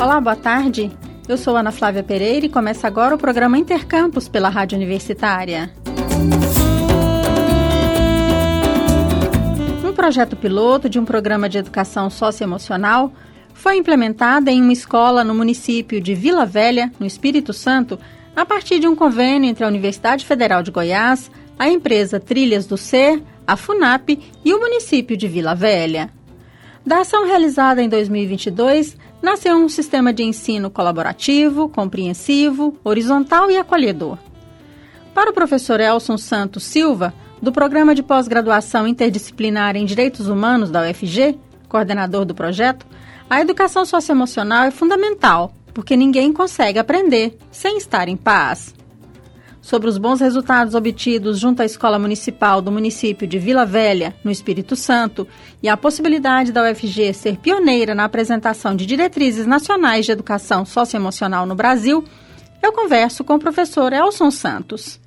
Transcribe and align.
Olá, 0.00 0.18
boa 0.18 0.34
tarde. 0.34 0.90
Eu 1.28 1.36
sou 1.36 1.54
Ana 1.54 1.70
Flávia 1.70 2.02
Pereira 2.02 2.46
e 2.46 2.48
começa 2.48 2.86
agora 2.86 3.14
o 3.14 3.18
programa 3.18 3.58
Intercampus 3.58 4.30
pela 4.30 4.48
Rádio 4.48 4.74
Universitária. 4.78 5.70
Um 9.86 9.92
projeto 9.92 10.36
piloto 10.36 10.88
de 10.88 10.98
um 10.98 11.04
programa 11.04 11.50
de 11.50 11.58
educação 11.58 12.08
socioemocional 12.08 13.12
foi 13.52 13.76
implementado 13.76 14.48
em 14.48 14.62
uma 14.62 14.72
escola 14.72 15.22
no 15.22 15.34
município 15.34 16.00
de 16.00 16.14
Vila 16.14 16.46
Velha, 16.46 16.90
no 16.98 17.04
Espírito 17.04 17.52
Santo, 17.52 17.98
a 18.34 18.46
partir 18.46 18.78
de 18.78 18.88
um 18.88 18.96
convênio 18.96 19.50
entre 19.50 19.64
a 19.64 19.68
Universidade 19.68 20.24
Federal 20.24 20.62
de 20.62 20.70
Goiás, 20.70 21.30
a 21.58 21.68
empresa 21.68 22.18
Trilhas 22.18 22.64
do 22.64 22.78
Ser, 22.78 23.22
a 23.46 23.54
FUNAP 23.54 24.18
e 24.42 24.54
o 24.54 24.60
município 24.60 25.14
de 25.14 25.28
Vila 25.28 25.54
Velha. 25.54 26.08
Da 26.86 27.00
ação 27.00 27.26
realizada 27.26 27.82
em 27.82 27.88
2022, 27.90 28.96
nasceu 29.22 29.56
um 29.56 29.68
sistema 29.68 30.12
de 30.12 30.22
ensino 30.22 30.70
colaborativo, 30.70 31.68
compreensivo, 31.68 32.76
horizontal 32.82 33.50
e 33.50 33.56
acolhedor. 33.56 34.18
Para 35.14 35.30
o 35.30 35.34
professor 35.34 35.80
Elson 35.80 36.16
Santos 36.16 36.64
Silva, 36.64 37.12
do 37.42 37.52
Programa 37.52 37.94
de 37.94 38.02
Pós-Graduação 38.02 38.86
Interdisciplinar 38.86 39.76
em 39.76 39.84
Direitos 39.84 40.28
Humanos 40.28 40.70
da 40.70 40.82
UFG, 40.82 41.38
coordenador 41.68 42.24
do 42.24 42.34
projeto, 42.34 42.86
a 43.28 43.40
educação 43.40 43.84
socioemocional 43.84 44.64
é 44.64 44.70
fundamental, 44.70 45.54
porque 45.72 45.96
ninguém 45.96 46.32
consegue 46.32 46.78
aprender 46.78 47.38
sem 47.50 47.76
estar 47.76 48.08
em 48.08 48.16
paz 48.16 48.74
sobre 49.60 49.88
os 49.88 49.98
bons 49.98 50.20
resultados 50.20 50.74
obtidos 50.74 51.38
junto 51.38 51.62
à 51.62 51.64
Escola 51.64 51.98
Municipal 51.98 52.62
do 52.62 52.72
município 52.72 53.26
de 53.26 53.38
Vila 53.38 53.66
Velha, 53.66 54.14
no 54.24 54.30
Espírito 54.30 54.74
Santo, 54.74 55.26
e 55.62 55.68
a 55.68 55.76
possibilidade 55.76 56.52
da 56.52 56.62
UFG 56.70 57.12
ser 57.12 57.36
pioneira 57.36 57.94
na 57.94 58.04
apresentação 58.04 58.74
de 58.74 58.86
diretrizes 58.86 59.46
nacionais 59.46 60.06
de 60.06 60.12
educação 60.12 60.64
socioemocional 60.64 61.44
no 61.46 61.54
Brasil, 61.54 62.02
eu 62.62 62.72
converso 62.72 63.24
com 63.24 63.34
o 63.34 63.38
professor 63.38 63.92
Elson 63.92 64.30
Santos. 64.30 65.00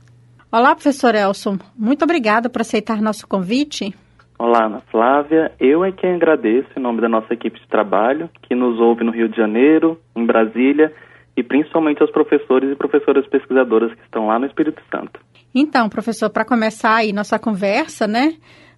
Olá, 0.51 0.75
professor 0.75 1.15
Elson. 1.15 1.57
Muito 1.75 2.03
obrigada 2.03 2.49
por 2.49 2.61
aceitar 2.61 3.01
nosso 3.01 3.27
convite. 3.27 3.93
Olá, 4.37 4.65
Ana 4.65 4.81
Flávia. 4.91 5.51
Eu 5.59 5.83
é 5.83 5.91
quem 5.91 6.15
agradeço 6.15 6.67
em 6.75 6.79
nome 6.79 7.01
da 7.01 7.09
nossa 7.09 7.33
equipe 7.33 7.59
de 7.59 7.67
trabalho, 7.67 8.29
que 8.41 8.53
nos 8.53 8.79
ouve 8.79 9.03
no 9.03 9.11
Rio 9.11 9.29
de 9.29 9.37
Janeiro, 9.37 9.99
em 10.15 10.25
Brasília 10.25 10.93
e 11.35 11.43
principalmente 11.43 12.01
aos 12.01 12.11
professores 12.11 12.71
e 12.71 12.75
professoras 12.75 13.27
pesquisadoras 13.27 13.93
que 13.93 14.03
estão 14.03 14.27
lá 14.27 14.37
no 14.39 14.45
Espírito 14.45 14.81
Santo. 14.91 15.19
Então, 15.53 15.89
professor, 15.89 16.29
para 16.29 16.45
começar 16.45 16.95
aí 16.95 17.13
nossa 17.13 17.37
conversa, 17.37 18.07
né, 18.07 18.33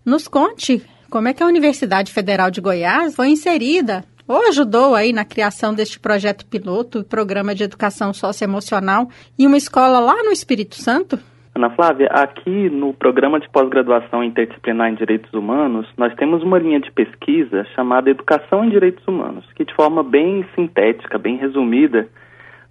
nos 0.06 0.28
conte 0.28 0.82
como 1.10 1.28
é 1.28 1.34
que 1.34 1.44
a 1.44 1.48
Universidade 1.48 2.12
Federal 2.12 2.52
de 2.52 2.62
Goiás 2.62 3.16
foi 3.16 3.30
inserida 3.30 4.04
ou 4.28 4.48
ajudou 4.48 4.96
aí 4.96 5.14
na 5.14 5.24
criação 5.24 5.74
deste 5.74 6.00
projeto 6.00 6.46
piloto, 6.46 7.04
programa 7.04 7.54
de 7.54 7.64
educação 7.64 8.12
socioemocional 8.12 9.08
em 9.38 9.46
uma 9.46 9.58
escola 9.58 10.00
lá 10.00 10.24
no 10.24 10.32
Espírito 10.32 10.76
Santo? 10.76 11.20
Ana 11.54 11.70
Flávia, 11.70 12.08
aqui 12.08 12.70
no 12.70 12.94
programa 12.94 13.40
de 13.40 13.48
pós-graduação 13.50 14.22
interdisciplinar 14.22 14.92
em 14.92 14.96
Direitos 14.96 15.32
Humanos, 15.32 15.88
nós 15.98 16.14
temos 16.16 16.44
uma 16.44 16.60
linha 16.60 16.82
de 16.82 16.92
pesquisa 16.92 17.64
chamada 17.74 18.10
Educação 18.10 18.66
em 18.66 18.70
Direitos 18.70 19.08
Humanos, 19.08 19.46
que 19.56 19.64
de 19.64 19.74
forma 19.74 20.04
bem 20.04 20.46
sintética, 20.54 21.18
bem 21.18 21.38
resumida, 21.38 22.10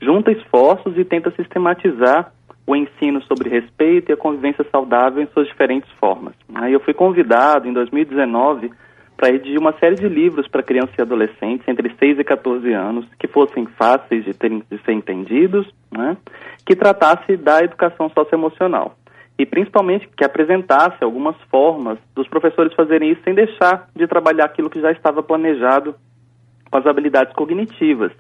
junta 0.01 0.33
esforços 0.33 0.97
e 0.97 1.05
tenta 1.05 1.31
sistematizar 1.33 2.33
o 2.67 2.75
ensino 2.75 3.23
sobre 3.23 3.49
respeito 3.49 4.11
e 4.11 4.13
a 4.15 4.17
convivência 4.17 4.65
saudável 4.71 5.23
em 5.23 5.27
suas 5.29 5.47
diferentes 5.47 5.91
formas. 6.01 6.35
Aí 6.55 6.73
eu 6.73 6.81
fui 6.81 6.95
convidado 6.95 7.69
em 7.69 7.73
2019 7.73 8.71
para 9.17 9.31
redigir 9.31 9.61
uma 9.61 9.73
série 9.79 9.95
de 9.97 10.09
livros 10.09 10.49
para 10.49 10.63
crianças 10.63 10.95
e 10.99 11.03
adolescentes 11.03 11.67
entre 11.69 11.95
6 11.99 12.19
e 12.19 12.25
14 12.25 12.73
anos 12.73 13.07
que 13.19 13.29
fossem 13.29 13.67
fáceis 13.79 14.25
de, 14.25 14.35
ter, 14.35 14.51
de 14.51 14.79
ser 14.85 14.93
entendidos, 14.93 15.67
né, 15.91 16.17
que 16.67 16.75
tratasse 16.75 17.37
da 17.37 17.63
educação 17.63 18.09
socioemocional 18.09 18.97
e 19.39 19.45
principalmente 19.45 20.09
que 20.17 20.25
apresentasse 20.25 21.03
algumas 21.03 21.37
formas 21.51 21.99
dos 22.15 22.29
professores 22.29 22.73
fazerem 22.75 23.11
isso 23.11 23.23
sem 23.25 23.35
deixar 23.35 23.89
de 23.95 24.07
trabalhar 24.07 24.47
aquilo 24.47 24.71
que 24.71 24.81
já 24.81 24.93
estava 24.93 25.23
planejado 25.23 25.95
com 26.71 26.79
as 26.79 26.87
habilidades 26.87 27.33
cognitivas 27.35 28.13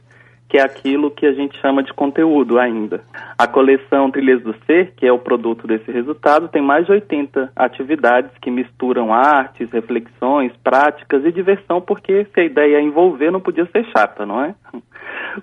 que 0.48 0.58
é 0.58 0.62
aquilo 0.62 1.10
que 1.10 1.26
a 1.26 1.32
gente 1.32 1.58
chama 1.60 1.82
de 1.82 1.92
conteúdo 1.92 2.58
ainda. 2.58 3.02
A 3.36 3.46
coleção 3.46 4.10
Trilhas 4.10 4.42
do 4.42 4.54
Ser, 4.66 4.92
que 4.96 5.06
é 5.06 5.12
o 5.12 5.18
produto 5.18 5.66
desse 5.66 5.90
resultado, 5.90 6.48
tem 6.48 6.62
mais 6.62 6.86
de 6.86 6.92
80 6.92 7.52
atividades 7.56 8.30
que 8.40 8.50
misturam 8.50 9.12
artes, 9.12 9.70
reflexões, 9.70 10.52
práticas 10.62 11.24
e 11.24 11.32
diversão, 11.32 11.80
porque 11.80 12.26
se 12.32 12.40
a 12.40 12.44
ideia 12.44 12.76
é 12.76 12.82
envolver, 12.82 13.30
não 13.30 13.40
podia 13.40 13.66
ser 13.66 13.84
chata, 13.86 14.24
não 14.24 14.42
é? 14.42 14.54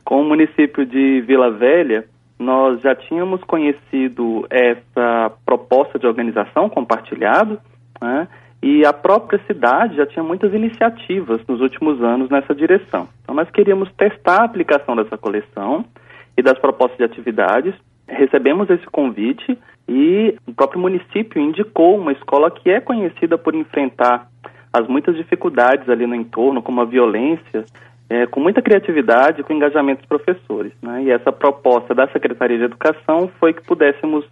Com 0.05 0.21
o 0.21 0.25
município 0.25 0.85
de 0.85 1.21
Vila 1.21 1.51
Velha, 1.51 2.05
nós 2.39 2.81
já 2.81 2.95
tínhamos 2.95 3.43
conhecido 3.43 4.47
essa 4.49 5.31
proposta 5.45 5.99
de 5.99 6.07
organização 6.07 6.69
compartilhado, 6.69 7.59
né? 8.01 8.27
E 8.63 8.85
a 8.85 8.93
própria 8.93 9.41
cidade 9.47 9.95
já 9.95 10.05
tinha 10.05 10.23
muitas 10.23 10.53
iniciativas 10.53 11.41
nos 11.47 11.61
últimos 11.61 12.01
anos 12.03 12.29
nessa 12.29 12.53
direção. 12.53 13.07
Então, 13.23 13.33
nós 13.33 13.49
queríamos 13.49 13.91
testar 13.93 14.41
a 14.41 14.45
aplicação 14.45 14.95
dessa 14.95 15.17
coleção 15.17 15.83
e 16.37 16.43
das 16.43 16.59
propostas 16.59 16.97
de 16.97 17.03
atividades. 17.03 17.73
Recebemos 18.07 18.69
esse 18.69 18.85
convite 18.87 19.57
e 19.87 20.35
o 20.45 20.53
próprio 20.53 20.79
município 20.79 21.41
indicou 21.41 21.97
uma 21.97 22.11
escola 22.11 22.51
que 22.51 22.69
é 22.69 22.79
conhecida 22.79 23.37
por 23.37 23.55
enfrentar 23.55 24.27
as 24.71 24.87
muitas 24.87 25.15
dificuldades 25.15 25.89
ali 25.89 26.05
no 26.05 26.15
entorno, 26.15 26.61
como 26.61 26.81
a 26.81 26.85
violência, 26.85 27.65
é, 28.09 28.25
com 28.27 28.39
muita 28.39 28.61
criatividade, 28.61 29.43
com 29.43 29.53
engajamento 29.53 30.01
dos 30.01 30.07
professores. 30.07 30.71
Né? 30.81 31.03
E 31.05 31.11
essa 31.11 31.31
proposta 31.31 31.95
da 31.95 32.07
Secretaria 32.09 32.57
de 32.57 32.65
Educação 32.65 33.29
foi 33.39 33.53
que 33.53 33.63
pudéssemos 33.63 34.23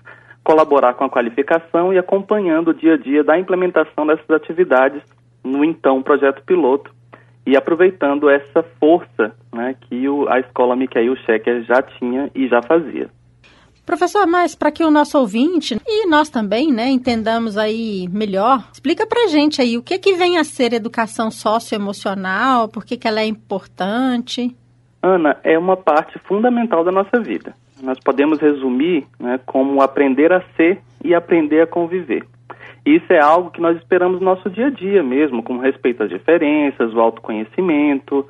colaborar 0.50 0.96
com 0.96 1.04
a 1.04 1.10
qualificação 1.10 1.94
e 1.94 2.00
acompanhando 2.00 2.70
o 2.70 2.74
dia 2.74 2.96
a 2.96 2.98
dia 2.98 3.24
da 3.24 3.38
implementação 3.38 4.08
dessas 4.08 4.28
atividades 4.32 5.00
no 5.44 5.64
então 5.64 6.02
projeto 6.02 6.42
piloto 6.44 6.92
e 7.46 7.56
aproveitando 7.56 8.28
essa 8.28 8.64
força 8.80 9.32
né, 9.54 9.76
que 9.82 10.10
o, 10.10 10.28
a 10.28 10.40
escola 10.40 10.76
Michael 10.76 11.16
Schecker 11.18 11.64
já 11.66 11.84
tinha 11.84 12.32
e 12.34 12.48
já 12.48 12.64
fazia. 12.64 13.12
Professor, 13.86 14.26
mas 14.26 14.56
para 14.56 14.72
que 14.72 14.84
o 14.84 14.90
nosso 14.90 15.20
ouvinte 15.20 15.80
e 15.86 16.08
nós 16.08 16.30
também, 16.30 16.74
né, 16.74 16.90
entendamos 16.90 17.56
aí 17.56 18.08
melhor, 18.12 18.68
explica 18.74 19.06
para 19.06 19.28
gente 19.28 19.62
aí 19.62 19.78
o 19.78 19.84
que 19.84 20.00
que 20.00 20.16
vem 20.16 20.40
a 20.40 20.44
ser 20.44 20.74
educação 20.74 21.30
socioemocional, 21.30 22.68
por 22.68 22.84
que 22.84 22.98
que 22.98 23.08
ela 23.08 23.20
é 23.20 23.26
importante? 23.26 24.56
Ana, 25.00 25.38
é 25.44 25.60
uma 25.60 25.78
parte 25.78 26.18
fundamental 26.28 26.84
da 26.84 26.92
nossa 26.92 27.22
vida 27.22 27.54
nós 27.81 28.00
podemos 28.00 28.40
resumir 28.40 29.06
né, 29.19 29.40
como 29.45 29.81
aprender 29.81 30.31
a 30.31 30.41
ser 30.56 30.79
e 31.03 31.13
aprender 31.13 31.62
a 31.62 31.67
conviver. 31.67 32.25
Isso 32.85 33.12
é 33.12 33.19
algo 33.19 33.51
que 33.51 33.62
nós 33.62 33.78
esperamos 33.78 34.19
no 34.19 34.25
nosso 34.25 34.50
dia 34.50 34.67
a 34.67 34.69
dia 34.69 35.03
mesmo, 35.03 35.44
com 35.44 35.57
respeito 35.57 36.03
às 36.03 36.09
diferenças, 36.09 36.94
o 36.94 37.00
autoconhecimento, 37.00 38.25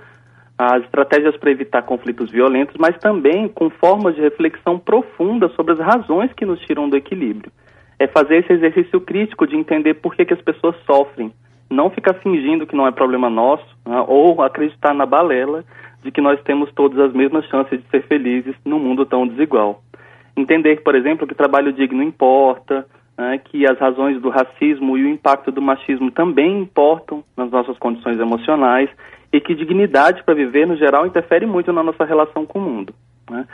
as 0.58 0.84
estratégias 0.84 1.38
para 1.38 1.52
evitar 1.52 1.84
conflitos 1.84 2.30
violentos, 2.30 2.76
mas 2.78 2.98
também 2.98 3.48
com 3.48 3.70
formas 3.70 4.16
de 4.16 4.22
reflexão 4.22 4.78
profunda 4.78 5.48
sobre 5.50 5.74
as 5.74 5.80
razões 5.80 6.34
que 6.34 6.46
nos 6.46 6.60
tiram 6.62 6.90
do 6.90 6.98
equilíbrio. 6.98 7.52
É 7.98 8.08
fazer 8.08 8.38
esse 8.38 8.54
exercício 8.54 9.00
crítico 9.00 9.48
de 9.48 9.56
entender 9.56 9.96
por 9.96 10.16
que, 10.16 10.26
que 10.26 10.34
as 10.34 10.42
pessoas 10.42 10.76
sofrem, 10.86 11.32
não 11.70 11.90
ficar 11.90 12.16
fingindo 12.16 12.66
que 12.66 12.76
não 12.76 12.88
é 12.88 12.92
problema 12.92 13.30
nosso, 13.30 13.66
né, 13.86 14.04
ou 14.08 14.42
acreditar 14.42 14.94
na 14.94 15.06
balela 15.06 15.64
de 16.04 16.12
que 16.12 16.22
nós 16.22 16.42
temos 16.44 16.72
todas 16.74 17.00
as 17.00 17.14
mesmas 17.14 17.46
chances 17.46 17.82
de 17.82 17.90
ser 17.90 18.04
felizes 18.08 18.56
num 18.66 18.80
mundo 18.80 19.06
tão 19.06 19.28
desigual. 19.28 19.82
Entender, 20.36 20.82
por 20.82 20.96
exemplo, 20.96 21.28
que 21.28 21.36
trabalho 21.36 21.74
digno 21.74 22.02
importa, 22.02 22.86
né, 23.18 23.38
que 23.38 23.70
as 23.70 23.78
razões 23.78 24.22
do 24.22 24.30
racismo 24.30 24.98
e 24.98 25.04
o 25.04 25.10
impacto 25.10 25.52
do 25.52 25.62
machismo 25.62 26.10
também 26.10 26.62
importam 26.62 27.24
nas 27.36 27.52
nossas 27.52 27.78
condições 27.78 28.18
emocionais 28.18 28.90
e 29.32 29.42
que 29.42 29.54
dignidade 29.54 30.24
para 30.24 30.34
viver, 30.34 30.66
no 30.66 30.78
geral, 30.78 31.06
interfere 31.06 31.46
muito 31.46 31.74
na 31.74 31.84
nossa 31.84 32.06
relação 32.06 32.46
com 32.46 32.60
o 32.60 32.62
mundo. 32.62 32.94
Né. 33.30 33.46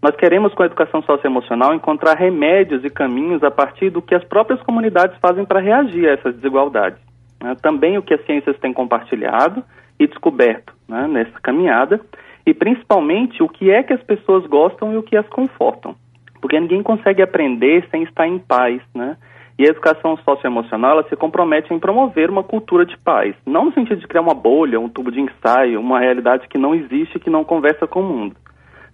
Nós 0.00 0.16
queremos, 0.16 0.52
com 0.54 0.62
a 0.62 0.66
educação 0.66 1.02
socioemocional, 1.02 1.74
encontrar 1.74 2.16
remédios 2.16 2.84
e 2.84 2.90
caminhos 2.90 3.44
a 3.44 3.50
partir 3.50 3.90
do 3.90 4.02
que 4.02 4.14
as 4.14 4.24
próprias 4.24 4.60
comunidades 4.62 5.16
fazem 5.20 5.44
para 5.44 5.60
reagir 5.60 6.08
a 6.08 6.12
essas 6.12 6.34
desigualdades. 6.34 6.98
Né. 7.40 7.54
Também 7.62 7.98
o 7.98 8.02
que 8.02 8.14
as 8.14 8.24
ciências 8.24 8.58
têm 8.58 8.72
compartilhado 8.72 9.62
e 10.02 10.06
descoberto 10.06 10.74
né, 10.88 11.06
nessa 11.06 11.40
caminhada, 11.40 12.00
e 12.44 12.52
principalmente 12.52 13.42
o 13.42 13.48
que 13.48 13.70
é 13.70 13.82
que 13.82 13.92
as 13.92 14.02
pessoas 14.02 14.44
gostam 14.46 14.92
e 14.92 14.96
o 14.96 15.02
que 15.02 15.16
as 15.16 15.28
confortam. 15.28 15.94
Porque 16.40 16.58
ninguém 16.58 16.82
consegue 16.82 17.22
aprender 17.22 17.86
sem 17.90 18.02
estar 18.02 18.26
em 18.26 18.38
paz, 18.38 18.82
né? 18.94 19.16
E 19.58 19.64
a 19.64 19.68
educação 19.68 20.16
socioemocional, 20.16 20.92
ela 20.92 21.08
se 21.08 21.14
compromete 21.14 21.72
em 21.72 21.78
promover 21.78 22.30
uma 22.30 22.42
cultura 22.42 22.84
de 22.84 22.96
paz. 22.96 23.34
Não 23.46 23.66
no 23.66 23.72
sentido 23.72 24.00
de 24.00 24.08
criar 24.08 24.22
uma 24.22 24.34
bolha, 24.34 24.80
um 24.80 24.88
tubo 24.88 25.12
de 25.12 25.20
ensaio, 25.20 25.78
uma 25.78 26.00
realidade 26.00 26.48
que 26.48 26.58
não 26.58 26.74
existe, 26.74 27.20
que 27.20 27.30
não 27.30 27.44
conversa 27.44 27.86
com 27.86 28.00
o 28.00 28.04
mundo. 28.04 28.34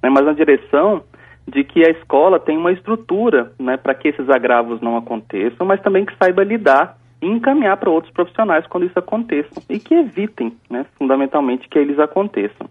Né? 0.02 0.10
Mas 0.10 0.26
na 0.26 0.32
direção 0.32 1.02
de 1.46 1.64
que 1.64 1.86
a 1.86 1.90
escola 1.90 2.38
tem 2.38 2.58
uma 2.58 2.72
estrutura 2.72 3.52
né, 3.58 3.78
para 3.78 3.94
que 3.94 4.08
esses 4.08 4.28
agravos 4.28 4.82
não 4.82 4.96
aconteçam, 4.98 5.66
mas 5.66 5.80
também 5.80 6.04
que 6.04 6.14
saiba 6.22 6.44
lidar 6.44 6.97
e 7.20 7.26
encaminhar 7.26 7.76
para 7.76 7.90
outros 7.90 8.12
profissionais 8.12 8.66
quando 8.66 8.86
isso 8.86 8.98
aconteça 8.98 9.62
e 9.68 9.78
que 9.78 9.94
evitem, 9.94 10.56
né, 10.70 10.86
fundamentalmente, 10.96 11.68
que 11.68 11.78
eles 11.78 11.98
aconteçam. 11.98 12.68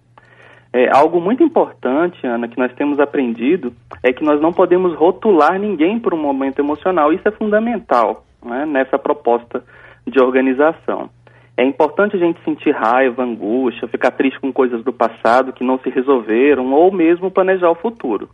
É, 0.71 0.89
algo 0.95 1.19
muito 1.19 1.43
importante, 1.43 2.25
Ana, 2.25 2.47
que 2.47 2.57
nós 2.57 2.73
temos 2.73 2.99
aprendido 2.99 3.73
é 4.03 4.11
que 4.11 4.23
nós 4.23 4.39
não 4.41 4.51
podemos 4.51 4.93
rotular 4.95 5.57
ninguém 5.59 5.99
por 5.99 6.13
um 6.13 6.21
momento 6.21 6.59
emocional. 6.59 7.11
Isso 7.13 7.27
é 7.27 7.31
fundamental 7.31 8.25
né, 8.43 8.65
nessa 8.65 8.99
proposta 8.99 9.63
de 10.05 10.19
organização. 10.19 11.09
É 11.55 11.63
importante 11.63 12.15
a 12.15 12.19
gente 12.19 12.39
sentir 12.43 12.71
raiva, 12.71 13.23
angústia, 13.23 13.87
ficar 13.87 14.11
triste 14.11 14.39
com 14.39 14.53
coisas 14.53 14.83
do 14.83 14.93
passado 14.93 15.51
que 15.51 15.63
não 15.63 15.79
se 15.79 15.89
resolveram 15.89 16.71
ou 16.71 16.91
mesmo 16.91 17.31
planejar 17.31 17.71
o 17.71 17.75
futuro. 17.75 18.29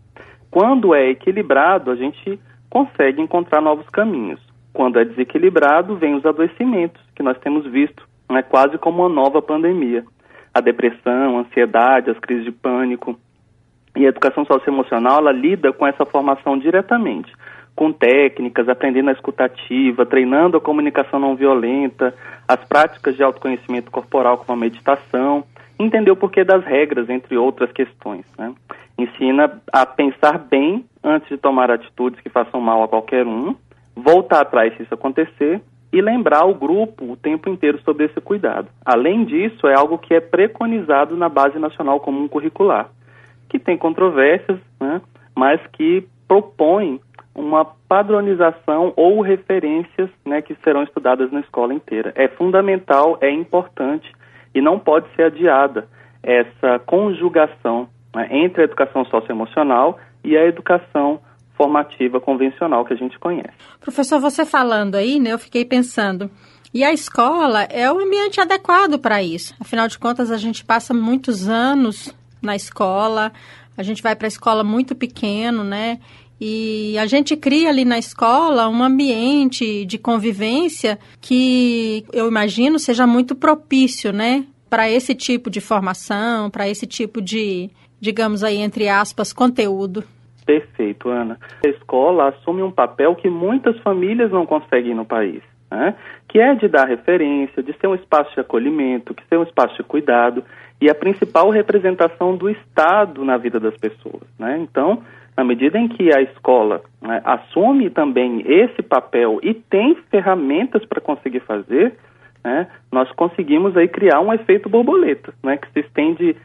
Quando 0.51 0.93
é 0.93 1.09
equilibrado, 1.09 1.89
a 1.89 1.95
gente 1.95 2.37
consegue 2.69 3.21
encontrar 3.21 3.61
novos 3.61 3.87
caminhos. 3.89 4.41
Quando 4.73 4.99
é 4.99 5.05
desequilibrado, 5.05 5.95
vem 5.95 6.15
os 6.15 6.25
adoecimentos 6.25 7.01
que 7.15 7.23
nós 7.23 7.37
temos 7.39 7.65
visto, 7.65 8.07
né, 8.29 8.41
quase 8.41 8.77
como 8.77 9.03
uma 9.03 9.09
nova 9.09 9.41
pandemia. 9.41 10.03
A 10.53 10.59
depressão, 10.59 11.37
a 11.37 11.41
ansiedade, 11.41 12.09
as 12.09 12.19
crises 12.19 12.43
de 12.43 12.51
pânico. 12.51 13.17
E 13.95 14.05
a 14.05 14.09
educação 14.09 14.43
socioemocional, 14.45 15.19
ela 15.19 15.31
lida 15.31 15.71
com 15.71 15.85
essa 15.85 16.05
formação 16.05 16.57
diretamente 16.57 17.31
com 17.75 17.91
técnicas, 17.91 18.69
aprendendo 18.69 19.09
a 19.09 19.13
escutativa, 19.13 20.05
treinando 20.05 20.57
a 20.57 20.61
comunicação 20.61 21.19
não 21.19 21.35
violenta, 21.35 22.13
as 22.47 22.63
práticas 22.65 23.15
de 23.15 23.23
autoconhecimento 23.23 23.89
corporal 23.89 24.37
como 24.37 24.53
a 24.53 24.61
meditação, 24.61 25.43
entender 25.79 26.11
o 26.11 26.15
porquê 26.15 26.43
das 26.43 26.63
regras, 26.63 27.09
entre 27.09 27.35
outras 27.35 27.71
questões. 27.71 28.25
Né? 28.37 28.53
Ensina 28.97 29.59
a 29.71 29.85
pensar 29.85 30.37
bem 30.37 30.85
antes 31.03 31.27
de 31.29 31.37
tomar 31.37 31.71
atitudes 31.71 32.19
que 32.21 32.29
façam 32.29 32.61
mal 32.61 32.83
a 32.83 32.87
qualquer 32.87 33.25
um, 33.25 33.55
voltar 33.95 34.41
atrás 34.41 34.75
se 34.75 34.83
isso 34.83 34.93
acontecer 34.93 35.61
e 35.91 36.01
lembrar 36.01 36.45
o 36.45 36.55
grupo 36.55 37.11
o 37.11 37.15
tempo 37.15 37.49
inteiro 37.49 37.79
sobre 37.83 38.05
esse 38.05 38.19
cuidado. 38.19 38.67
Além 38.83 39.23
disso, 39.25 39.67
é 39.67 39.75
algo 39.75 39.99
que 39.99 40.13
é 40.13 40.19
preconizado 40.19 41.15
na 41.15 41.29
Base 41.29 41.59
Nacional 41.59 41.99
Comum 41.99 42.27
Curricular, 42.27 42.89
que 43.47 43.59
tem 43.59 43.77
controvérsias, 43.77 44.59
né, 44.79 45.01
mas 45.35 45.61
que 45.73 46.07
propõe 46.27 46.99
uma 47.35 47.65
padronização 47.87 48.93
ou 48.95 49.21
referências 49.21 50.09
né, 50.25 50.41
que 50.41 50.55
serão 50.63 50.83
estudadas 50.83 51.31
na 51.31 51.39
escola 51.41 51.73
inteira. 51.73 52.11
É 52.15 52.27
fundamental, 52.27 53.17
é 53.21 53.29
importante 53.29 54.11
e 54.53 54.61
não 54.61 54.79
pode 54.79 55.07
ser 55.15 55.23
adiada 55.23 55.87
essa 56.21 56.79
conjugação 56.79 57.87
né, 58.15 58.27
entre 58.31 58.61
a 58.61 58.65
educação 58.65 59.05
socioemocional 59.05 59.99
e 60.23 60.37
a 60.37 60.45
educação 60.45 61.19
formativa 61.55 62.19
convencional 62.19 62.83
que 62.85 62.93
a 62.93 62.97
gente 62.97 63.17
conhece. 63.19 63.53
Professor, 63.79 64.19
você 64.19 64.45
falando 64.45 64.95
aí, 64.95 65.19
né, 65.19 65.31
eu 65.33 65.39
fiquei 65.39 65.63
pensando, 65.63 66.29
e 66.73 66.83
a 66.83 66.91
escola 66.91 67.63
é 67.63 67.91
o 67.91 67.99
ambiente 67.99 68.41
adequado 68.41 68.97
para 68.97 69.21
isso. 69.21 69.53
Afinal 69.59 69.87
de 69.87 69.99
contas, 69.99 70.31
a 70.31 70.37
gente 70.37 70.65
passa 70.65 70.93
muitos 70.93 71.47
anos 71.47 72.13
na 72.41 72.55
escola, 72.55 73.31
a 73.77 73.83
gente 73.83 74.01
vai 74.01 74.15
para 74.15 74.25
a 74.25 74.29
escola 74.29 74.63
muito 74.63 74.95
pequeno, 74.95 75.63
né? 75.63 75.99
E 76.41 76.97
a 76.97 77.05
gente 77.05 77.37
cria 77.37 77.69
ali 77.69 77.85
na 77.85 77.97
escola 77.97 78.67
um 78.67 78.83
ambiente 78.83 79.85
de 79.85 79.97
convivência 79.97 80.99
que 81.21 82.03
eu 82.11 82.27
imagino 82.27 82.79
seja 82.79 83.05
muito 83.05 83.35
propício, 83.35 84.11
né, 84.11 84.45
para 84.69 84.89
esse 84.89 85.13
tipo 85.13 85.49
de 85.51 85.61
formação, 85.61 86.49
para 86.49 86.67
esse 86.67 86.87
tipo 86.87 87.21
de, 87.21 87.69
digamos 88.01 88.43
aí, 88.43 88.57
entre 88.57 88.89
aspas, 88.89 89.31
conteúdo. 89.31 90.03
Perfeito, 90.45 91.09
Ana. 91.09 91.37
A 91.65 91.69
escola 91.69 92.29
assume 92.29 92.61
um 92.61 92.71
papel 92.71 93.15
que 93.15 93.29
muitas 93.29 93.77
famílias 93.79 94.31
não 94.31 94.45
conseguem 94.45 94.93
no 94.93 95.05
país, 95.05 95.41
né? 95.71 95.95
que 96.27 96.39
é 96.39 96.53
de 96.55 96.67
dar 96.67 96.87
referência, 96.87 97.63
de 97.63 97.73
ser 97.73 97.87
um 97.87 97.95
espaço 97.95 98.33
de 98.33 98.39
acolhimento, 98.39 99.13
que 99.13 99.25
ser 99.27 99.37
um 99.37 99.43
espaço 99.43 99.75
de 99.77 99.83
cuidado 99.83 100.43
e 100.81 100.89
a 100.89 100.95
principal 100.95 101.49
representação 101.49 102.35
do 102.35 102.49
Estado 102.49 103.23
na 103.23 103.37
vida 103.37 103.59
das 103.59 103.77
pessoas. 103.77 104.23
Né? 104.37 104.57
Então, 104.59 105.01
na 105.35 105.43
medida 105.43 105.79
em 105.79 105.87
que 105.87 106.13
a 106.13 106.21
escola 106.21 106.81
né, 107.01 107.21
assume 107.23 107.89
também 107.89 108.43
esse 108.45 108.81
papel 108.81 109.39
e 109.41 109.53
tem 109.53 109.95
ferramentas 110.11 110.85
para 110.85 111.01
conseguir 111.01 111.39
fazer, 111.41 111.93
né, 112.43 112.67
nós 112.91 113.11
conseguimos 113.13 113.75
aí 113.75 113.87
criar 113.87 114.19
um 114.19 114.33
efeito 114.33 114.69
borboleta, 114.69 115.33
né, 115.41 115.57
que 115.57 115.71
se 115.71 115.79
estende 115.79 116.35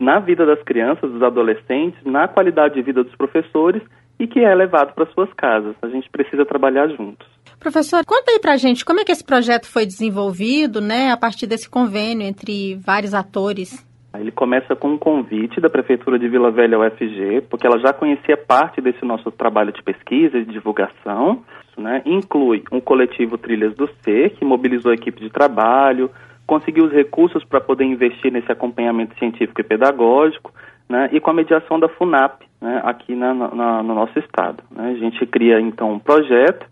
na 0.00 0.18
vida 0.18 0.46
das 0.46 0.62
crianças, 0.62 1.10
dos 1.10 1.22
adolescentes, 1.22 2.02
na 2.04 2.26
qualidade 2.26 2.74
de 2.74 2.82
vida 2.82 3.04
dos 3.04 3.14
professores 3.14 3.82
e 4.18 4.26
que 4.26 4.40
é 4.40 4.54
levado 4.54 4.94
para 4.94 5.06
suas 5.12 5.32
casas. 5.34 5.76
A 5.82 5.88
gente 5.88 6.08
precisa 6.10 6.44
trabalhar 6.44 6.88
juntos. 6.88 7.26
Professor, 7.58 8.04
conta 8.04 8.32
aí 8.32 8.40
pra 8.40 8.56
gente 8.56 8.84
como 8.84 9.00
é 9.00 9.04
que 9.04 9.12
esse 9.12 9.24
projeto 9.24 9.66
foi 9.66 9.86
desenvolvido, 9.86 10.80
né, 10.80 11.12
a 11.12 11.16
partir 11.16 11.46
desse 11.46 11.68
convênio 11.68 12.26
entre 12.26 12.74
vários 12.76 13.14
atores 13.14 13.88
ele 14.18 14.32
começa 14.32 14.74
com 14.74 14.88
um 14.88 14.98
convite 14.98 15.60
da 15.60 15.70
Prefeitura 15.70 16.18
de 16.18 16.28
Vila 16.28 16.50
Velha 16.50 16.78
UFG, 16.78 17.42
porque 17.48 17.66
ela 17.66 17.78
já 17.78 17.92
conhecia 17.92 18.36
parte 18.36 18.80
desse 18.80 19.04
nosso 19.04 19.30
trabalho 19.30 19.72
de 19.72 19.82
pesquisa 19.82 20.36
e 20.38 20.44
de 20.44 20.52
divulgação. 20.52 21.42
Né? 21.78 22.02
Inclui 22.04 22.64
um 22.72 22.80
coletivo 22.80 23.38
Trilhas 23.38 23.74
do 23.74 23.88
Ser, 24.02 24.30
que 24.30 24.44
mobilizou 24.44 24.90
a 24.90 24.94
equipe 24.94 25.20
de 25.20 25.30
trabalho, 25.30 26.10
conseguiu 26.50 26.86
os 26.86 26.92
recursos 26.92 27.44
para 27.44 27.60
poder 27.60 27.84
investir 27.84 28.32
nesse 28.32 28.50
acompanhamento 28.50 29.16
científico 29.20 29.60
e 29.60 29.64
pedagógico, 29.64 30.52
né? 30.88 31.08
e 31.12 31.20
com 31.20 31.30
a 31.30 31.34
mediação 31.34 31.78
da 31.78 31.88
FUNAP, 31.88 32.42
né? 32.60 32.80
aqui 32.84 33.14
na, 33.14 33.32
na, 33.32 33.82
no 33.84 33.94
nosso 33.94 34.18
estado. 34.18 34.60
Né? 34.68 34.90
A 34.90 34.94
gente 34.94 35.24
cria, 35.26 35.60
então, 35.60 35.92
um 35.92 36.00
projeto 36.00 36.66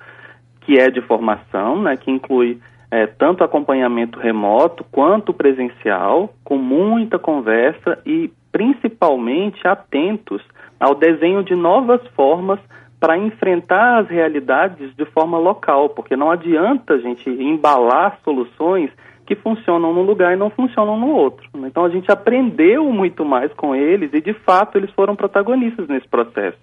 que 0.62 0.80
é 0.80 0.90
de 0.90 1.00
formação, 1.02 1.80
né? 1.80 1.96
que 1.96 2.10
inclui 2.10 2.58
é, 2.90 3.06
tanto 3.06 3.44
acompanhamento 3.44 4.18
remoto 4.18 4.84
quanto 4.90 5.32
presencial, 5.32 6.34
com 6.42 6.58
muita 6.58 7.16
conversa 7.16 8.00
e 8.04 8.32
principalmente 8.50 9.64
atentos 9.64 10.42
ao 10.80 10.96
desenho 10.96 11.44
de 11.44 11.54
novas 11.54 12.04
formas 12.16 12.58
para 12.98 13.16
enfrentar 13.16 14.00
as 14.00 14.08
realidades 14.08 14.92
de 14.96 15.04
forma 15.04 15.38
local, 15.38 15.90
porque 15.90 16.16
não 16.16 16.32
adianta 16.32 16.94
a 16.94 16.98
gente 16.98 17.30
embalar 17.30 18.18
soluções 18.24 18.90
que 19.28 19.36
funcionam 19.36 19.92
num 19.92 20.00
lugar 20.00 20.32
e 20.32 20.38
não 20.38 20.48
funcionam 20.48 20.98
no 20.98 21.08
outro. 21.08 21.46
Então 21.66 21.84
a 21.84 21.90
gente 21.90 22.10
aprendeu 22.10 22.90
muito 22.90 23.26
mais 23.26 23.52
com 23.52 23.76
eles 23.76 24.10
e 24.14 24.22
de 24.22 24.32
fato 24.32 24.78
eles 24.78 24.90
foram 24.92 25.14
protagonistas 25.14 25.86
nesse 25.86 26.08
processo. 26.08 26.56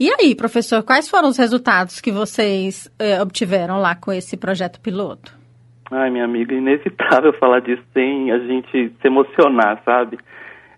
E 0.00 0.10
aí, 0.10 0.34
professor, 0.34 0.82
quais 0.82 1.08
foram 1.08 1.28
os 1.28 1.38
resultados 1.38 2.00
que 2.00 2.10
vocês 2.10 2.92
eh, 2.98 3.22
obtiveram 3.22 3.78
lá 3.78 3.94
com 3.94 4.12
esse 4.12 4.36
projeto 4.36 4.80
piloto? 4.80 5.38
Ai, 5.88 6.10
minha 6.10 6.24
amiga, 6.24 6.52
inevitável 6.52 7.32
falar 7.38 7.60
disso 7.60 7.82
sem 7.94 8.32
a 8.32 8.38
gente 8.40 8.92
se 9.00 9.06
emocionar, 9.06 9.80
sabe? 9.84 10.18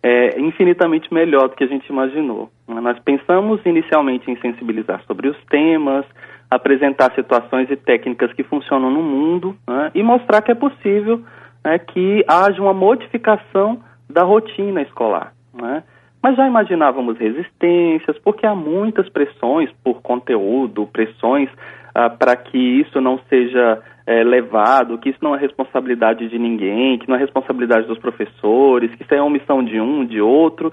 É 0.03 0.39
infinitamente 0.39 1.13
melhor 1.13 1.49
do 1.49 1.57
que 1.57 1.65
a 1.65 1.67
gente 1.67 1.87
imaginou. 1.89 2.51
Nós 2.69 2.99
pensamos 2.99 3.61
inicialmente 3.65 4.31
em 4.31 4.39
sensibilizar 4.39 5.03
sobre 5.07 5.29
os 5.29 5.37
temas, 5.47 6.05
apresentar 6.51 7.15
situações 7.15 7.71
e 7.71 7.77
técnicas 7.77 8.33
que 8.33 8.43
funcionam 8.43 8.91
no 8.91 9.03
mundo 9.03 9.57
né, 9.69 9.91
e 9.95 10.03
mostrar 10.03 10.43
que 10.43 10.51
é 10.51 10.55
possível 10.55 11.23
né, 11.65 11.79
que 11.79 12.25
haja 12.27 12.61
uma 12.61 12.75
modificação 12.75 13.81
da 14.09 14.25
rotina 14.25 14.83
escolar. 14.83 15.33
Né? 15.55 15.85
Mas 16.23 16.37
já 16.37 16.47
imaginávamos 16.47 17.17
resistências, 17.19 18.19
porque 18.19 18.45
há 18.45 18.55
muitas 18.55 19.09
pressões 19.09 19.71
por 19.83 20.03
conteúdo, 20.03 20.89
pressões 20.93 21.49
ah, 21.95 22.11
para 22.11 22.37
que 22.37 22.59
isso 22.59 23.01
não 23.01 23.19
seja 23.29 23.83
é, 24.07 24.25
levado, 24.25 24.99
que 24.99 25.11
isso 25.11 25.19
não 25.23 25.35
é 25.35 25.39
responsabilidade 25.39 26.29
de 26.29 26.39
ninguém, 26.39 26.99
que 26.99 27.09
não 27.09 27.17
é 27.17 27.19
responsabilidade 27.19 27.87
dos 27.87 27.99
professores, 27.99 28.95
que 28.95 29.03
isso 29.03 29.15
é 29.15 29.23
omissão 29.23 29.63
de 29.63 29.81
um, 29.81 30.05
de 30.05 30.21
outro. 30.21 30.73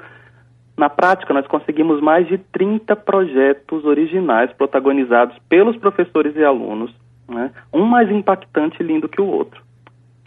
Na 0.78 0.90
prática, 0.90 1.34
nós 1.34 1.48
conseguimos 1.48 2.00
mais 2.00 2.28
de 2.28 2.38
30 2.38 2.96
projetos 2.96 3.84
originais 3.84 4.54
protagonizados 4.54 5.36
pelos 5.50 5.76
professores 5.76 6.36
e 6.36 6.44
alunos, 6.44 6.94
né? 7.28 7.52
um 7.74 7.84
mais 7.84 8.12
impactante 8.12 8.78
e 8.80 8.86
lindo 8.86 9.10
que 9.10 9.20
o 9.20 9.26
outro. 9.26 9.60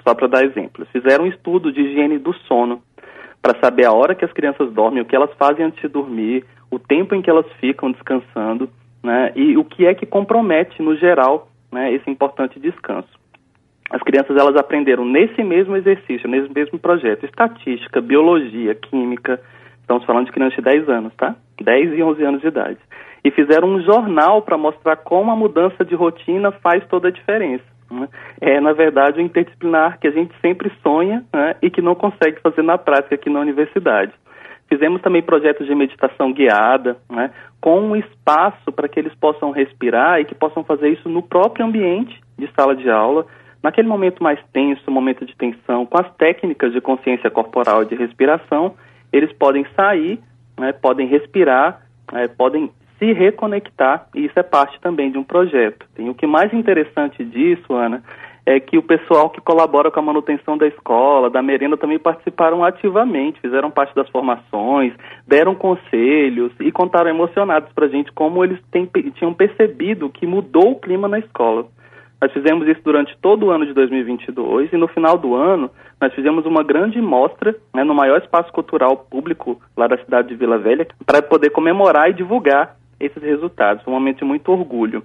Só 0.02 0.12
para 0.12 0.26
dar 0.26 0.44
exemplos. 0.44 0.88
Fizeram 0.88 1.24
um 1.24 1.28
estudo 1.28 1.72
de 1.72 1.80
higiene 1.80 2.18
do 2.18 2.32
sono 2.48 2.82
para 3.40 3.58
saber 3.60 3.84
a 3.84 3.92
hora 3.92 4.14
que 4.14 4.24
as 4.24 4.32
crianças 4.32 4.72
dormem, 4.72 5.02
o 5.02 5.04
que 5.04 5.14
elas 5.14 5.30
fazem 5.38 5.64
antes 5.64 5.80
de 5.80 5.88
dormir, 5.88 6.44
o 6.68 6.78
tempo 6.80 7.14
em 7.14 7.22
que 7.22 7.30
elas 7.30 7.46
ficam 7.60 7.92
descansando, 7.92 8.68
né, 9.02 9.32
e 9.34 9.56
o 9.56 9.64
que 9.64 9.86
é 9.86 9.94
que 9.94 10.04
compromete, 10.04 10.82
no 10.82 10.96
geral, 10.96 11.48
né, 11.72 11.92
esse 11.92 12.10
importante 12.10 12.58
descanso. 12.58 13.08
As 13.90 14.02
crianças 14.02 14.36
elas 14.36 14.56
aprenderam 14.56 15.04
nesse 15.04 15.42
mesmo 15.42 15.76
exercício, 15.76 16.28
nesse 16.28 16.52
mesmo 16.52 16.78
projeto, 16.78 17.24
estatística, 17.24 18.00
biologia, 18.00 18.74
química, 18.74 19.40
estamos 19.90 20.04
falando 20.04 20.26
de 20.26 20.32
crianças 20.32 20.56
de 20.56 20.62
10 20.62 20.88
anos, 20.88 21.12
tá? 21.16 21.34
10 21.60 21.98
e 21.98 22.02
11 22.02 22.22
anos 22.22 22.40
de 22.40 22.46
idade. 22.46 22.78
E 23.24 23.30
fizeram 23.32 23.68
um 23.68 23.82
jornal 23.82 24.40
para 24.40 24.56
mostrar 24.56 24.96
como 24.96 25.32
a 25.32 25.36
mudança 25.36 25.84
de 25.84 25.96
rotina 25.96 26.52
faz 26.52 26.86
toda 26.86 27.08
a 27.08 27.10
diferença. 27.10 27.64
Né? 27.90 28.08
É, 28.40 28.60
na 28.60 28.72
verdade, 28.72 29.18
o 29.18 29.22
interdisciplinar 29.22 29.98
que 29.98 30.06
a 30.06 30.12
gente 30.12 30.32
sempre 30.40 30.70
sonha 30.80 31.24
né, 31.32 31.56
e 31.60 31.68
que 31.68 31.82
não 31.82 31.96
consegue 31.96 32.40
fazer 32.40 32.62
na 32.62 32.78
prática 32.78 33.16
aqui 33.16 33.28
na 33.28 33.40
universidade. 33.40 34.12
Fizemos 34.68 35.02
também 35.02 35.22
projetos 35.22 35.66
de 35.66 35.74
meditação 35.74 36.32
guiada, 36.32 36.96
né, 37.10 37.32
com 37.60 37.80
um 37.80 37.96
espaço 37.96 38.70
para 38.70 38.88
que 38.88 39.00
eles 39.00 39.14
possam 39.16 39.50
respirar 39.50 40.20
e 40.20 40.24
que 40.24 40.36
possam 40.36 40.62
fazer 40.62 40.90
isso 40.90 41.08
no 41.08 41.20
próprio 41.20 41.66
ambiente 41.66 42.18
de 42.38 42.48
sala 42.54 42.76
de 42.76 42.88
aula, 42.88 43.26
naquele 43.60 43.88
momento 43.88 44.22
mais 44.22 44.38
tenso, 44.52 44.88
momento 44.88 45.26
de 45.26 45.36
tensão, 45.36 45.84
com 45.84 46.00
as 46.00 46.08
técnicas 46.14 46.72
de 46.72 46.80
consciência 46.80 47.28
corporal 47.28 47.82
e 47.82 47.86
de 47.86 47.96
respiração, 47.96 48.76
eles 49.12 49.32
podem 49.32 49.66
sair, 49.76 50.20
né, 50.58 50.72
podem 50.72 51.06
respirar, 51.06 51.82
é, 52.12 52.28
podem 52.28 52.70
se 52.98 53.12
reconectar, 53.12 54.06
e 54.14 54.26
isso 54.26 54.38
é 54.38 54.42
parte 54.42 54.78
também 54.80 55.10
de 55.10 55.18
um 55.18 55.24
projeto. 55.24 55.86
Tem 55.94 56.08
o 56.10 56.14
que 56.14 56.26
mais 56.26 56.52
interessante 56.52 57.24
disso, 57.24 57.72
Ana, 57.72 58.02
é 58.44 58.58
que 58.58 58.76
o 58.76 58.82
pessoal 58.82 59.30
que 59.30 59.40
colabora 59.40 59.90
com 59.90 60.00
a 60.00 60.02
manutenção 60.02 60.58
da 60.58 60.66
escola, 60.66 61.30
da 61.30 61.42
merenda, 61.42 61.76
também 61.76 61.98
participaram 61.98 62.64
ativamente, 62.64 63.40
fizeram 63.40 63.70
parte 63.70 63.94
das 63.94 64.08
formações, 64.10 64.92
deram 65.26 65.54
conselhos 65.54 66.52
e 66.60 66.70
contaram 66.72 67.10
emocionados 67.10 67.72
para 67.72 67.86
a 67.86 67.88
gente 67.88 68.12
como 68.12 68.44
eles 68.44 68.58
têm, 68.70 68.88
tinham 69.14 69.32
percebido 69.32 70.10
que 70.10 70.26
mudou 70.26 70.72
o 70.72 70.80
clima 70.80 71.08
na 71.08 71.18
escola. 71.18 71.66
Nós 72.20 72.32
fizemos 72.32 72.68
isso 72.68 72.82
durante 72.84 73.16
todo 73.20 73.46
o 73.46 73.50
ano 73.50 73.64
de 73.64 73.72
2022 73.72 74.72
e 74.72 74.76
no 74.76 74.88
final 74.88 75.16
do 75.16 75.34
ano 75.34 75.70
nós 76.00 76.12
fizemos 76.14 76.44
uma 76.44 76.62
grande 76.62 77.00
mostra 77.00 77.56
né, 77.74 77.82
no 77.82 77.94
maior 77.94 78.20
espaço 78.20 78.52
cultural 78.52 78.96
público 78.96 79.60
lá 79.76 79.86
da 79.86 79.96
cidade 79.98 80.28
de 80.28 80.34
Vila 80.34 80.58
Velha 80.58 80.86
para 81.06 81.22
poder 81.22 81.50
comemorar 81.50 82.10
e 82.10 82.14
divulgar 82.14 82.76
esses 82.98 83.22
resultados. 83.22 83.82
Foi 83.82 83.92
um 83.92 83.96
momento 83.96 84.18
de 84.18 84.24
muito 84.24 84.52
orgulho. 84.52 85.02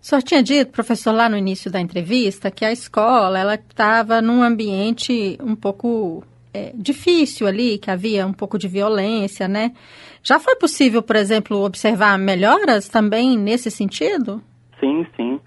O 0.00 0.06
senhor 0.06 0.22
tinha 0.22 0.42
dito, 0.42 0.70
professor, 0.70 1.12
lá 1.12 1.28
no 1.28 1.36
início 1.36 1.70
da 1.70 1.80
entrevista, 1.80 2.50
que 2.50 2.64
a 2.64 2.70
escola 2.70 3.38
ela 3.38 3.54
estava 3.54 4.20
num 4.20 4.42
ambiente 4.42 5.38
um 5.42 5.56
pouco 5.56 6.22
é, 6.54 6.72
difícil 6.74 7.46
ali, 7.46 7.78
que 7.78 7.90
havia 7.90 8.26
um 8.26 8.32
pouco 8.32 8.58
de 8.58 8.68
violência, 8.68 9.48
né? 9.48 9.72
Já 10.22 10.38
foi 10.38 10.56
possível, 10.56 11.02
por 11.02 11.16
exemplo, 11.16 11.64
observar 11.64 12.18
melhoras 12.18 12.88
também 12.88 13.36
nesse 13.36 13.70
sentido? 13.70 14.42
Sim, 14.78 15.06
sim. 15.16 15.40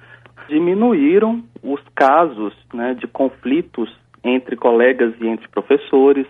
Diminuíram 0.48 1.44
os 1.64 1.82
casos 1.96 2.54
né, 2.74 2.94
de 2.94 3.08
conflitos 3.08 3.90
entre 4.24 4.56
colegas 4.56 5.14
e 5.20 5.28
entre 5.28 5.48
professores, 5.48 6.28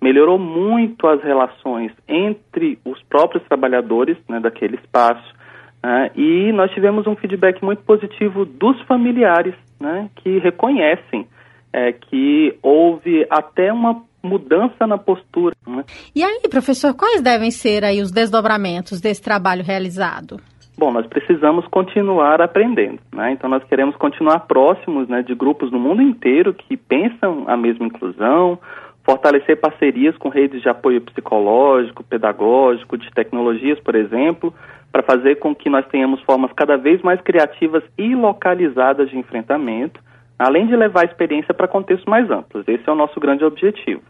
melhorou 0.00 0.38
muito 0.38 1.06
as 1.06 1.22
relações 1.22 1.92
entre 2.08 2.78
os 2.84 3.02
próprios 3.04 3.42
trabalhadores 3.44 4.16
né, 4.28 4.40
daquele 4.40 4.76
espaço 4.76 5.34
né, 5.82 6.10
e 6.14 6.52
nós 6.52 6.70
tivemos 6.72 7.06
um 7.06 7.14
feedback 7.14 7.62
muito 7.62 7.82
positivo 7.82 8.44
dos 8.44 8.80
familiares 8.82 9.54
né, 9.80 10.08
que 10.16 10.38
reconhecem 10.38 11.26
é, 11.72 11.92
que 11.92 12.56
houve 12.62 13.26
até 13.28 13.72
uma 13.72 14.02
mudança 14.22 14.86
na 14.86 14.96
postura. 14.96 15.54
Né. 15.66 15.84
E 16.14 16.22
aí, 16.22 16.40
professor, 16.48 16.94
quais 16.94 17.20
devem 17.20 17.50
ser 17.50 17.84
aí 17.84 18.00
os 18.00 18.10
desdobramentos 18.10 19.00
desse 19.00 19.20
trabalho 19.20 19.62
realizado? 19.62 20.40
Bom, 20.76 20.90
nós 20.90 21.06
precisamos 21.06 21.66
continuar 21.68 22.40
aprendendo, 22.40 22.98
né? 23.12 23.30
Então 23.30 23.48
nós 23.48 23.62
queremos 23.64 23.94
continuar 23.96 24.40
próximos, 24.40 25.08
né, 25.08 25.22
de 25.22 25.32
grupos 25.34 25.70
no 25.70 25.78
mundo 25.78 26.02
inteiro 26.02 26.52
que 26.52 26.76
pensam 26.76 27.44
a 27.46 27.56
mesma 27.56 27.86
inclusão, 27.86 28.58
fortalecer 29.04 29.60
parcerias 29.60 30.16
com 30.16 30.28
redes 30.28 30.60
de 30.62 30.68
apoio 30.68 31.00
psicológico, 31.00 32.02
pedagógico, 32.02 32.98
de 32.98 33.08
tecnologias, 33.12 33.78
por 33.80 33.94
exemplo, 33.94 34.52
para 34.90 35.02
fazer 35.02 35.36
com 35.36 35.54
que 35.54 35.70
nós 35.70 35.86
tenhamos 35.86 36.20
formas 36.22 36.52
cada 36.52 36.76
vez 36.76 37.00
mais 37.02 37.20
criativas 37.20 37.84
e 37.96 38.14
localizadas 38.14 39.08
de 39.10 39.18
enfrentamento, 39.18 40.00
além 40.36 40.66
de 40.66 40.74
levar 40.74 41.02
a 41.02 41.04
experiência 41.04 41.54
para 41.54 41.68
contextos 41.68 42.06
mais 42.06 42.28
amplos. 42.30 42.66
Esse 42.66 42.88
é 42.88 42.92
o 42.92 42.96
nosso 42.96 43.20
grande 43.20 43.44
objetivo. 43.44 44.02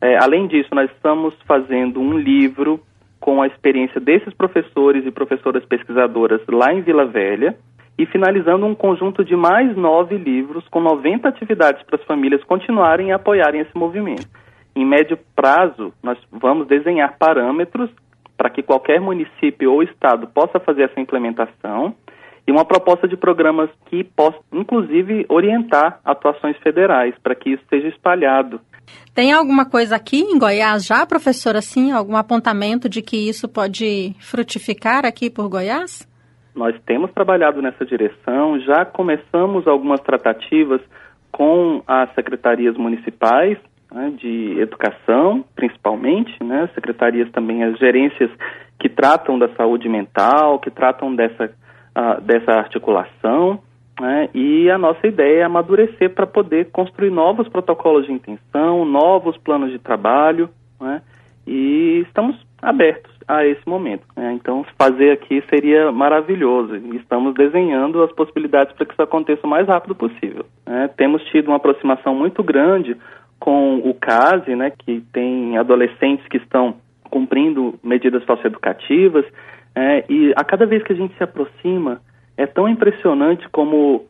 É, 0.00 0.16
além 0.16 0.48
disso, 0.48 0.70
nós 0.74 0.90
estamos 0.90 1.34
fazendo 1.46 2.00
um 2.00 2.18
livro 2.18 2.80
com 3.20 3.42
a 3.42 3.46
experiência 3.46 4.00
desses 4.00 4.32
professores 4.34 5.06
e 5.06 5.10
professoras 5.10 5.64
pesquisadoras 5.66 6.40
lá 6.48 6.72
em 6.72 6.80
Vila 6.80 7.04
Velha, 7.04 7.56
e 8.00 8.06
finalizando 8.06 8.64
um 8.64 8.74
conjunto 8.74 9.22
de 9.22 9.36
mais 9.36 9.76
nove 9.76 10.16
livros 10.16 10.66
com 10.68 10.80
90 10.80 11.28
atividades 11.28 11.82
para 11.82 11.96
as 11.96 12.04
famílias 12.04 12.42
continuarem 12.44 13.08
e 13.08 13.12
apoiarem 13.12 13.60
esse 13.60 13.76
movimento. 13.76 14.26
Em 14.74 14.86
médio 14.86 15.18
prazo, 15.36 15.92
nós 16.02 16.18
vamos 16.32 16.66
desenhar 16.66 17.18
parâmetros 17.18 17.90
para 18.38 18.48
que 18.48 18.62
qualquer 18.62 19.02
município 19.02 19.70
ou 19.70 19.82
estado 19.82 20.26
possa 20.28 20.58
fazer 20.58 20.84
essa 20.84 20.98
implementação 20.98 21.94
e 22.46 22.50
uma 22.50 22.64
proposta 22.64 23.06
de 23.06 23.18
programas 23.18 23.68
que 23.86 24.02
possa, 24.02 24.38
inclusive, 24.50 25.26
orientar 25.28 26.00
atuações 26.02 26.56
federais 26.58 27.14
para 27.22 27.34
que 27.34 27.50
isso 27.50 27.62
seja 27.68 27.88
espalhado. 27.88 28.62
Tem 29.14 29.32
alguma 29.32 29.68
coisa 29.68 29.96
aqui 29.96 30.20
em 30.20 30.38
Goiás 30.38 30.86
já, 30.86 31.04
professor, 31.04 31.56
assim, 31.56 31.90
algum 31.90 32.16
apontamento 32.16 32.88
de 32.88 33.02
que 33.02 33.28
isso 33.28 33.48
pode 33.48 34.14
frutificar 34.20 35.04
aqui 35.04 35.28
por 35.28 35.48
Goiás? 35.48 36.08
Nós 36.54 36.74
temos 36.86 37.10
trabalhado 37.12 37.60
nessa 37.60 37.84
direção, 37.84 38.60
já 38.60 38.84
começamos 38.84 39.66
algumas 39.66 40.00
tratativas 40.00 40.80
com 41.30 41.82
as 41.86 42.12
secretarias 42.14 42.76
municipais 42.76 43.58
né, 43.92 44.12
de 44.16 44.58
educação, 44.60 45.44
principalmente, 45.54 46.32
né, 46.42 46.68
secretarias 46.74 47.30
também, 47.30 47.62
as 47.64 47.78
gerências 47.78 48.30
que 48.78 48.88
tratam 48.88 49.38
da 49.38 49.48
saúde 49.56 49.88
mental, 49.88 50.58
que 50.58 50.70
tratam 50.70 51.14
dessa, 51.14 51.46
uh, 51.96 52.20
dessa 52.20 52.52
articulação, 52.52 53.60
né, 54.00 54.30
e 54.34 54.70
a 54.70 54.78
nossa 54.78 55.06
ideia 55.06 55.40
é 55.40 55.44
amadurecer 55.44 56.10
para 56.14 56.26
poder 56.26 56.70
construir 56.70 57.10
novos 57.10 57.46
protocolos 57.48 58.06
de 58.06 58.12
intenção, 58.12 58.84
novos 58.84 59.36
planos 59.36 59.70
de 59.70 59.78
trabalho, 59.78 60.48
né, 60.80 61.02
e 61.46 62.02
estamos 62.06 62.34
abertos 62.62 63.12
a 63.28 63.46
esse 63.46 63.66
momento. 63.68 64.04
Né? 64.16 64.32
Então, 64.32 64.64
fazer 64.78 65.12
aqui 65.12 65.42
seria 65.48 65.92
maravilhoso. 65.92 66.76
Estamos 66.94 67.34
desenhando 67.34 68.02
as 68.02 68.12
possibilidades 68.12 68.74
para 68.74 68.86
que 68.86 68.92
isso 68.92 69.02
aconteça 69.02 69.46
o 69.46 69.50
mais 69.50 69.66
rápido 69.68 69.94
possível. 69.94 70.44
Né? 70.66 70.88
Temos 70.96 71.22
tido 71.26 71.48
uma 71.48 71.56
aproximação 71.56 72.14
muito 72.14 72.42
grande 72.42 72.96
com 73.38 73.78
o 73.78 73.94
CASE, 73.94 74.54
né, 74.54 74.70
que 74.70 75.00
tem 75.12 75.56
adolescentes 75.56 76.26
que 76.28 76.36
estão 76.36 76.76
cumprindo 77.10 77.78
medidas 77.82 78.24
socioeducativas, 78.24 79.24
é, 79.74 80.04
e 80.08 80.32
a 80.36 80.44
cada 80.44 80.66
vez 80.66 80.82
que 80.82 80.92
a 80.92 80.96
gente 80.96 81.16
se 81.16 81.22
aproxima, 81.22 82.00
é 82.40 82.46
tão 82.46 82.66
impressionante 82.66 83.46
como 83.50 84.06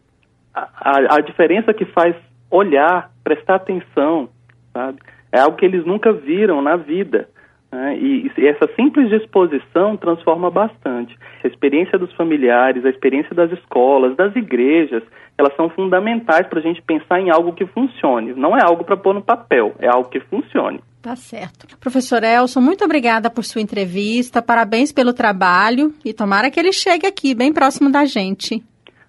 a, 0.54 0.68
a, 0.80 1.16
a 1.16 1.20
diferença 1.20 1.74
que 1.74 1.84
faz 1.86 2.14
olhar, 2.48 3.10
prestar 3.24 3.56
atenção, 3.56 4.28
sabe? 4.72 5.00
É 5.32 5.40
algo 5.40 5.56
que 5.56 5.64
eles 5.64 5.84
nunca 5.84 6.12
viram 6.12 6.62
na 6.62 6.76
vida. 6.76 7.28
Né? 7.72 7.96
E, 7.98 8.32
e, 8.36 8.46
essa 8.48 8.68
simples 8.74 9.08
disposição 9.08 9.96
transforma 9.96 10.50
bastante. 10.50 11.16
A 11.44 11.46
experiência 11.46 11.98
dos 11.98 12.12
familiares, 12.14 12.84
a 12.84 12.90
experiência 12.90 13.34
das 13.34 13.50
escolas, 13.52 14.16
das 14.16 14.34
igrejas, 14.34 15.02
elas 15.38 15.54
são 15.56 15.70
fundamentais 15.70 16.46
para 16.48 16.58
a 16.58 16.62
gente 16.62 16.82
pensar 16.82 17.20
em 17.20 17.30
algo 17.30 17.52
que 17.52 17.66
funcione. 17.66 18.34
Não 18.34 18.56
é 18.56 18.60
algo 18.62 18.84
para 18.84 18.96
pôr 18.96 19.14
no 19.14 19.22
papel, 19.22 19.74
é 19.78 19.88
algo 19.88 20.08
que 20.08 20.20
funcione. 20.20 20.80
Tá 21.00 21.16
certo. 21.16 21.66
Professor 21.78 22.22
Elson, 22.22 22.60
muito 22.60 22.84
obrigada 22.84 23.30
por 23.30 23.42
sua 23.42 23.62
entrevista, 23.62 24.42
parabéns 24.42 24.92
pelo 24.92 25.14
trabalho 25.14 25.94
e 26.04 26.12
tomara 26.12 26.50
que 26.50 26.60
ele 26.60 26.72
chegue 26.72 27.06
aqui, 27.06 27.34
bem 27.34 27.54
próximo 27.54 27.90
da 27.90 28.04
gente. 28.04 28.62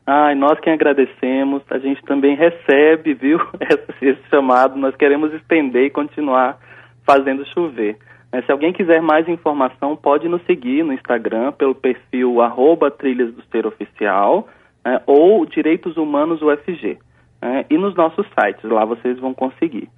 Ai, 0.07 0.33
nós 0.35 0.59
quem 0.61 0.73
agradecemos, 0.73 1.61
a 1.69 1.77
gente 1.77 2.01
também 2.03 2.35
recebe, 2.35 3.13
viu, 3.13 3.39
esse 4.01 4.21
chamado, 4.29 4.77
nós 4.77 4.95
queremos 4.95 5.33
estender 5.33 5.85
e 5.85 5.89
continuar 5.89 6.57
fazendo 7.05 7.45
chover. 7.53 7.97
É, 8.31 8.41
se 8.41 8.51
alguém 8.51 8.71
quiser 8.71 9.01
mais 9.01 9.27
informação, 9.27 9.95
pode 9.95 10.27
nos 10.29 10.41
seguir 10.45 10.83
no 10.83 10.93
Instagram 10.93 11.51
pelo 11.51 11.75
perfil 11.75 12.41
arroba 12.41 12.89
Trilhas 12.89 13.33
do 13.33 13.43
Ser 13.51 13.67
Oficial 13.67 14.47
é, 14.85 15.01
ou 15.05 15.45
Direitos 15.45 15.97
Humanos 15.97 16.41
UFG. 16.41 16.97
É, 17.41 17.65
e 17.69 17.77
nos 17.77 17.95
nossos 17.95 18.25
sites, 18.27 18.63
lá 18.69 18.85
vocês 18.85 19.19
vão 19.19 19.33
conseguir. 19.33 19.89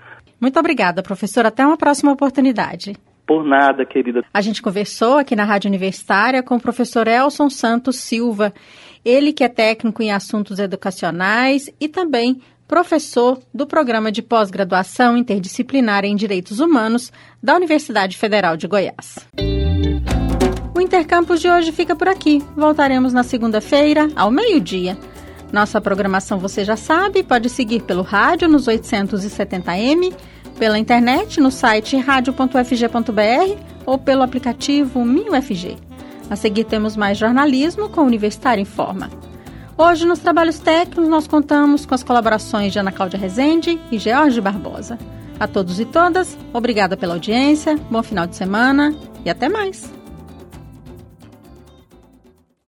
Muito 0.42 0.60
obrigada, 0.60 1.04
professor. 1.04 1.46
Até 1.46 1.66
uma 1.66 1.78
próxima 1.78 2.12
oportunidade. 2.12 2.94
Por 3.26 3.46
nada, 3.46 3.86
querida. 3.86 4.22
A 4.34 4.42
gente 4.42 4.62
conversou 4.62 5.18
aqui 5.18 5.36
na 5.36 5.46
Rádio 5.46 5.70
Universitária 5.70 6.44
com 6.44 6.56
o 6.56 6.62
professor 6.62 7.08
Elson 7.08 7.50
Santos 7.50 7.98
Silva, 7.98 8.54
ele 9.06 9.32
que 9.32 9.44
é 9.44 9.50
técnico 9.50 10.02
em 10.02 10.12
assuntos 10.12 10.60
educacionais 10.60 11.70
e 11.80 11.88
também 11.88 12.42
professor 12.68 13.40
do 13.54 13.68
Programa 13.68 14.12
de 14.12 14.22
Pós-Graduação 14.22 15.18
Interdisciplinar 15.18 16.06
em 16.06 16.16
Direitos 16.16 16.60
Humanos 16.60 17.12
da 17.42 17.56
Universidade 17.56 18.18
Federal 18.18 18.58
de 18.58 18.68
Goiás. 18.68 19.18
O 20.76 20.82
Intercampus 20.82 21.40
de 21.42 21.50
hoje 21.50 21.72
fica 21.72 21.96
por 21.96 22.08
aqui. 22.08 22.44
Voltaremos 22.56 23.14
na 23.14 23.24
segunda-feira, 23.24 24.10
ao 24.16 24.32
meio-dia. 24.32 24.98
Nossa 25.52 25.80
programação 25.80 26.40
você 26.40 26.66
já 26.66 26.76
sabe, 26.76 27.22
pode 27.22 27.48
seguir 27.50 27.84
pelo 27.84 28.02
rádio 28.02 28.48
nos 28.48 28.66
870m, 28.66 30.14
pela 30.58 30.80
internet 30.80 31.40
no 31.40 31.52
site 31.52 31.96
radio.fg.br 31.98 33.62
ou 33.86 34.00
pelo 34.00 34.24
aplicativo 34.24 35.06
MinUFG. 35.06 35.78
A 36.30 36.36
seguir 36.36 36.64
temos 36.64 36.98
mais 36.98 37.18
jornalismo 37.18 37.90
com 37.90 38.02
o 38.02 38.06
Universitário 38.06 38.62
em 38.62 38.66
Forma. 38.66 39.10
Hoje, 39.86 40.06
nos 40.06 40.20
trabalhos 40.20 40.60
técnicos, 40.60 41.10
nós 41.10 41.28
contamos 41.28 41.86
com 41.86 41.94
as 41.94 42.02
colaborações 42.02 42.72
de 42.72 42.80
Ana 42.80 42.90
Cláudia 42.90 43.20
Rezende 43.20 43.78
e 43.92 44.00
George 44.00 44.40
Barbosa. 44.40 44.98
A 45.38 45.46
todos 45.46 45.78
e 45.78 45.84
todas, 45.84 46.38
obrigada 46.54 46.96
pela 46.96 47.16
audiência, 47.16 47.76
bom 47.92 48.02
final 48.02 48.26
de 48.26 48.38
semana 48.38 48.96
e 49.26 49.30
até 49.30 49.50
mais! 49.50 50.03